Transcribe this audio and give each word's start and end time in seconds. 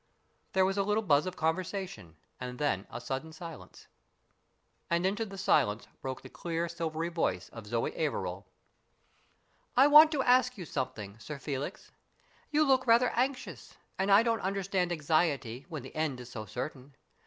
There 0.53 0.65
was 0.65 0.79
a 0.79 0.83
little 0.83 1.03
buzz 1.03 1.27
of 1.27 1.35
conversation, 1.35 2.15
and 2.39 2.57
then 2.57 2.87
a 2.89 2.99
sudden 2.99 3.31
silence. 3.31 3.85
And 4.89 5.05
into 5.05 5.27
the 5.27 5.37
silence 5.37 5.87
broke 6.01 6.23
the 6.23 6.27
clear, 6.29 6.67
silvery 6.67 7.09
voice 7.09 7.49
of 7.49 7.67
Zoe 7.67 7.91
Averil." 7.91 8.47
I 9.77 9.85
want 9.85 10.11
to 10.13 10.23
ask 10.23 10.57
you 10.57 10.65
something, 10.65 11.19
Sir 11.19 11.37
Felix. 11.37 11.91
You 12.49 12.65
look 12.65 12.87
rather 12.87 13.09
anxious, 13.09 13.77
and 13.99 14.09
I 14.11 14.23
don't 14.23 14.41
understand 14.41 14.91
anxiety 14.91 15.67
when 15.69 15.83
the 15.83 15.95
end 15.95 16.19
is 16.19 16.31
so 16.31 16.47
certain. 16.47 16.95